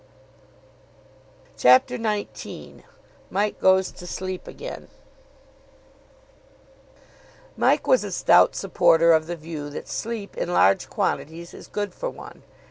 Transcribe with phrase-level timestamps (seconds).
[1.59, 2.81] CHAPTER XIX
[3.29, 4.87] MIKE GOES TO SLEEP AGAIN
[7.55, 11.93] Mike was a stout supporter of the view that sleep in large quantities is good
[11.93, 12.41] for one.